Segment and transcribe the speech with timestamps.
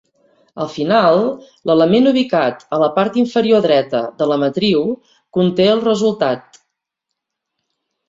[0.63, 1.19] Al final,
[1.71, 4.85] l'element ubicat a la part inferior dreta de la matriu
[5.41, 6.63] conté el resultat.